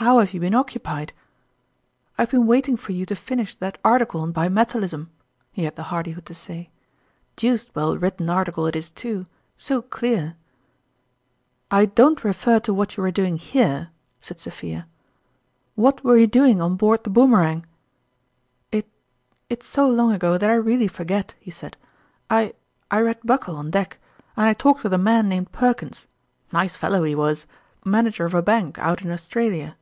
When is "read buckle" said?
23.00-23.56